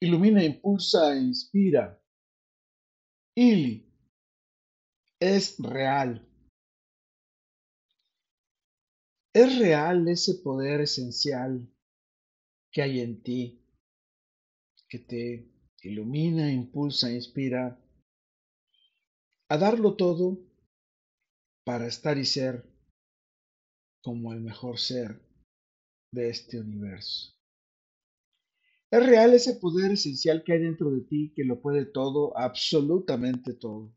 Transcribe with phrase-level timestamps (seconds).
[0.00, 2.00] ilumina, impulsa e inspira.
[3.36, 3.86] Ili
[5.20, 6.24] es real.
[9.34, 11.68] Es real ese poder esencial
[12.72, 13.64] que hay en ti,
[14.88, 17.78] que te ilumina, impulsa, inspira
[19.50, 20.38] a darlo todo
[21.64, 22.64] para estar y ser
[24.02, 25.20] como el mejor ser
[26.12, 27.37] de este universo.
[28.90, 33.52] Es real ese poder esencial que hay dentro de ti que lo puede todo, absolutamente
[33.52, 33.94] todo.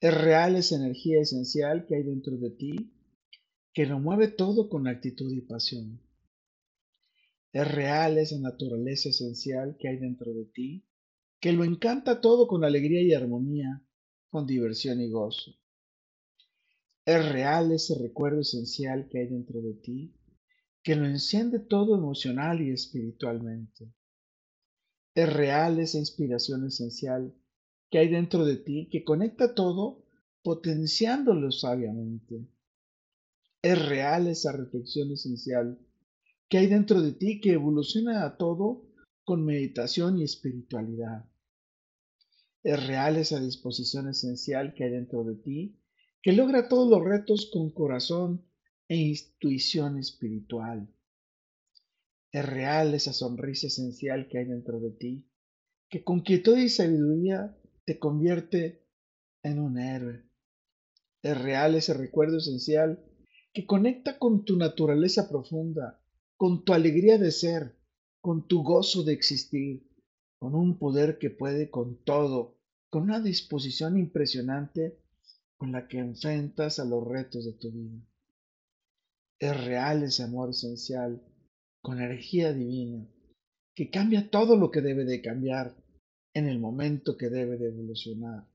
[0.00, 2.92] Es real esa energía esencial que hay dentro de ti
[3.74, 6.00] que lo mueve todo con actitud y pasión.
[7.52, 10.86] Es real esa naturaleza esencial que hay dentro de ti
[11.38, 13.84] que lo encanta todo con alegría y armonía,
[14.30, 15.52] con diversión y gozo.
[17.04, 20.14] Es real ese recuerdo esencial que hay dentro de ti
[20.82, 23.92] que lo enciende todo emocional y espiritualmente.
[25.14, 27.34] Es real esa inspiración esencial
[27.90, 30.04] que hay dentro de ti que conecta todo
[30.42, 32.48] potenciándolo sabiamente.
[33.60, 35.78] Es real esa reflexión esencial
[36.48, 38.84] que hay dentro de ti que evoluciona a todo
[39.24, 41.26] con meditación y espiritualidad.
[42.64, 45.78] Es real esa disposición esencial que hay dentro de ti
[46.22, 48.44] que logra todos los retos con corazón
[48.92, 50.86] e intuición espiritual.
[52.30, 55.26] Es real esa sonrisa esencial que hay dentro de ti,
[55.88, 58.84] que con quietud y sabiduría te convierte
[59.42, 60.26] en un héroe.
[61.22, 63.02] Es real ese recuerdo esencial
[63.54, 65.98] que conecta con tu naturaleza profunda,
[66.36, 67.74] con tu alegría de ser,
[68.20, 69.88] con tu gozo de existir,
[70.36, 72.58] con un poder que puede con todo,
[72.90, 74.98] con una disposición impresionante
[75.56, 78.11] con la que enfrentas a los retos de tu vida.
[79.42, 81.20] Es real ese amor esencial,
[81.82, 83.08] con energía divina,
[83.74, 85.74] que cambia todo lo que debe de cambiar
[86.32, 88.46] en el momento que debe de evolucionar.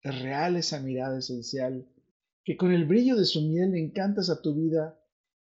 [0.00, 1.86] Es real esa mirada esencial
[2.42, 4.98] que con el brillo de su miel encantas a tu vida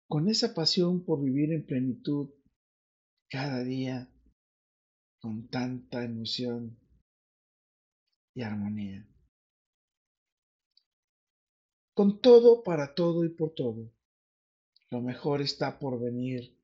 [0.07, 2.31] con esa pasión por vivir en plenitud
[3.29, 4.11] cada día
[5.21, 6.75] con tanta emoción
[8.33, 9.07] y armonía.
[11.93, 13.91] Con todo, para todo y por todo.
[14.91, 16.57] Lo mejor está por venir.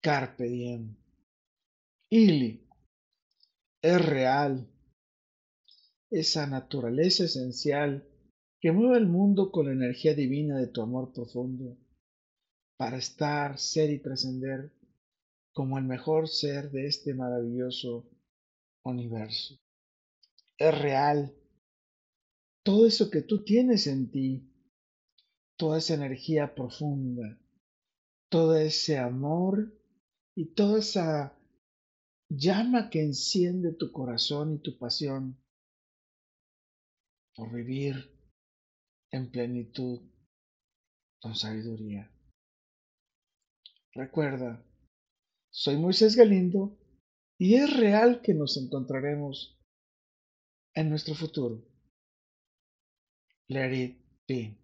[0.00, 0.96] Carpe diem.
[2.10, 2.68] Ili
[3.80, 4.68] es real.
[6.10, 8.06] Esa naturaleza esencial
[8.60, 11.78] que mueve el mundo con la energía divina de tu amor profundo
[12.76, 14.72] para estar, ser y trascender
[15.52, 18.08] como el mejor ser de este maravilloso
[18.84, 19.58] universo.
[20.58, 21.34] Es real
[22.62, 24.51] todo eso que tú tienes en ti
[25.62, 27.38] toda esa energía profunda,
[28.28, 29.72] todo ese amor
[30.34, 31.38] y toda esa
[32.28, 35.40] llama que enciende tu corazón y tu pasión
[37.36, 37.94] por vivir
[39.12, 40.00] en plenitud
[41.20, 42.10] con sabiduría.
[43.94, 44.66] Recuerda,
[45.48, 46.76] soy Moisés Galindo
[47.38, 49.56] y es real que nos encontraremos
[50.74, 51.64] en nuestro futuro.
[53.46, 53.96] Let it
[54.26, 54.61] be.